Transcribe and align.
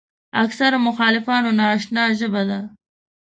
اکثرو 0.43 0.77
مخالفانو 0.87 1.49
ناآشنا 1.59 2.03
ژبه 2.19 2.43
ده. 2.49 2.59